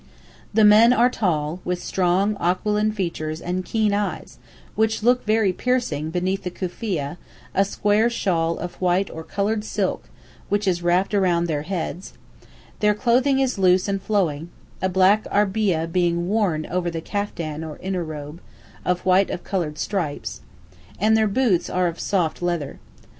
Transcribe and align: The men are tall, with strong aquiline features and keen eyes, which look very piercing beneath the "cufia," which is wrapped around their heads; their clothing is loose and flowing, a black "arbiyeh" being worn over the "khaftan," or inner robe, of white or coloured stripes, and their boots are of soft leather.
The 0.51 0.63
men 0.65 0.93
are 0.93 1.11
tall, 1.11 1.59
with 1.63 1.79
strong 1.83 2.35
aquiline 2.39 2.91
features 2.91 3.39
and 3.39 3.63
keen 3.63 3.93
eyes, 3.93 4.39
which 4.73 5.03
look 5.03 5.23
very 5.27 5.53
piercing 5.53 6.09
beneath 6.09 6.41
the 6.41 6.49
"cufia," 6.49 7.19
which 10.49 10.67
is 10.67 10.81
wrapped 10.81 11.13
around 11.13 11.45
their 11.45 11.61
heads; 11.61 12.13
their 12.79 12.95
clothing 12.95 13.39
is 13.39 13.59
loose 13.59 13.87
and 13.87 14.01
flowing, 14.01 14.49
a 14.81 14.89
black 14.89 15.25
"arbiyeh" 15.25 15.85
being 15.91 16.27
worn 16.27 16.65
over 16.71 16.89
the 16.89 17.01
"khaftan," 17.03 17.63
or 17.63 17.77
inner 17.77 18.03
robe, 18.03 18.41
of 18.83 19.01
white 19.05 19.29
or 19.29 19.37
coloured 19.37 19.77
stripes, 19.77 20.41
and 20.99 21.15
their 21.15 21.27
boots 21.27 21.69
are 21.69 21.85
of 21.85 21.99
soft 21.99 22.41
leather. 22.41 22.79